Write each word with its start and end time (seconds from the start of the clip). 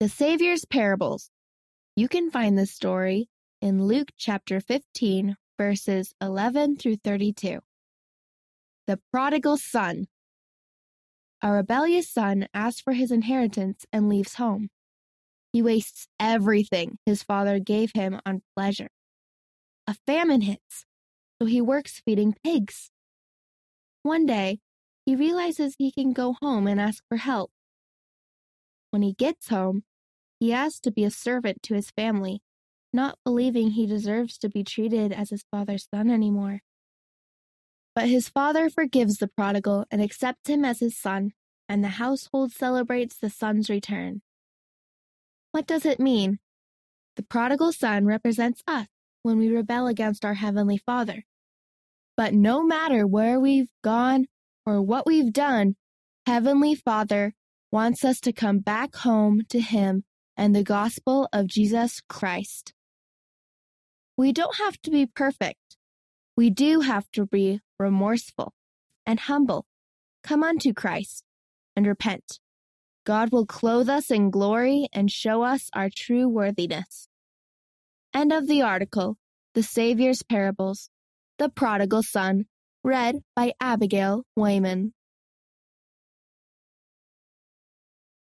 The 0.00 0.08
Savior's 0.08 0.64
Parables. 0.64 1.28
You 1.94 2.08
can 2.08 2.30
find 2.30 2.56
this 2.56 2.72
story 2.72 3.28
in 3.60 3.84
Luke 3.84 4.08
chapter 4.16 4.58
15, 4.58 5.36
verses 5.58 6.14
11 6.22 6.78
through 6.78 6.96
32. 7.04 7.58
The 8.86 8.98
Prodigal 9.12 9.58
Son. 9.58 10.06
A 11.42 11.52
rebellious 11.52 12.08
son 12.08 12.48
asks 12.54 12.80
for 12.80 12.94
his 12.94 13.10
inheritance 13.10 13.84
and 13.92 14.08
leaves 14.08 14.36
home. 14.36 14.70
He 15.52 15.60
wastes 15.60 16.08
everything 16.18 16.96
his 17.04 17.22
father 17.22 17.58
gave 17.58 17.92
him 17.94 18.22
on 18.24 18.40
pleasure. 18.56 18.88
A 19.86 19.96
famine 20.06 20.40
hits, 20.40 20.86
so 21.38 21.44
he 21.44 21.60
works 21.60 22.00
feeding 22.06 22.34
pigs. 22.42 22.90
One 24.02 24.24
day, 24.24 24.60
he 25.04 25.14
realizes 25.14 25.74
he 25.76 25.92
can 25.92 26.14
go 26.14 26.36
home 26.40 26.66
and 26.66 26.80
ask 26.80 27.04
for 27.06 27.18
help. 27.18 27.50
When 28.92 29.02
he 29.02 29.12
gets 29.12 29.48
home, 29.48 29.84
he 30.40 30.54
asks 30.54 30.80
to 30.80 30.90
be 30.90 31.04
a 31.04 31.10
servant 31.10 31.62
to 31.62 31.74
his 31.74 31.90
family, 31.90 32.40
not 32.92 33.18
believing 33.24 33.70
he 33.70 33.86
deserves 33.86 34.38
to 34.38 34.48
be 34.48 34.64
treated 34.64 35.12
as 35.12 35.28
his 35.28 35.44
father's 35.50 35.86
son 35.94 36.10
anymore. 36.10 36.60
But 37.94 38.08
his 38.08 38.30
father 38.30 38.70
forgives 38.70 39.18
the 39.18 39.28
prodigal 39.28 39.84
and 39.90 40.02
accepts 40.02 40.48
him 40.48 40.64
as 40.64 40.80
his 40.80 40.98
son, 40.98 41.32
and 41.68 41.84
the 41.84 41.88
household 41.88 42.52
celebrates 42.52 43.16
the 43.16 43.28
son's 43.28 43.68
return. 43.68 44.22
What 45.52 45.66
does 45.66 45.84
it 45.84 46.00
mean? 46.00 46.38
The 47.16 47.22
prodigal 47.22 47.72
son 47.72 48.06
represents 48.06 48.62
us 48.66 48.86
when 49.22 49.38
we 49.38 49.50
rebel 49.50 49.86
against 49.86 50.24
our 50.24 50.34
Heavenly 50.34 50.78
Father. 50.78 51.24
But 52.16 52.32
no 52.32 52.62
matter 52.62 53.06
where 53.06 53.38
we've 53.38 53.70
gone 53.82 54.26
or 54.64 54.80
what 54.80 55.06
we've 55.06 55.32
done, 55.32 55.76
Heavenly 56.26 56.74
Father 56.74 57.34
wants 57.70 58.04
us 58.04 58.20
to 58.20 58.32
come 58.32 58.60
back 58.60 58.94
home 58.96 59.42
to 59.50 59.60
Him 59.60 60.04
and 60.40 60.56
the 60.56 60.64
gospel 60.64 61.28
of 61.34 61.46
Jesus 61.46 62.00
Christ. 62.08 62.72
We 64.16 64.32
don't 64.32 64.56
have 64.56 64.80
to 64.82 64.90
be 64.90 65.04
perfect. 65.04 65.76
We 66.34 66.48
do 66.48 66.80
have 66.80 67.10
to 67.12 67.26
be 67.26 67.60
remorseful 67.78 68.54
and 69.04 69.20
humble. 69.20 69.66
Come 70.24 70.42
unto 70.42 70.72
Christ 70.72 71.24
and 71.76 71.86
repent. 71.86 72.40
God 73.04 73.32
will 73.32 73.44
clothe 73.44 73.90
us 73.90 74.10
in 74.10 74.30
glory 74.30 74.88
and 74.94 75.10
show 75.12 75.42
us 75.42 75.68
our 75.74 75.90
true 75.94 76.26
worthiness. 76.26 77.06
End 78.14 78.32
of 78.32 78.48
the 78.48 78.62
article 78.62 79.18
The 79.52 79.62
Savior's 79.62 80.22
Parables, 80.22 80.88
The 81.38 81.50
Prodigal 81.50 82.02
Son, 82.02 82.46
read 82.82 83.16
by 83.36 83.52
Abigail 83.60 84.24
Wayman. 84.36 84.94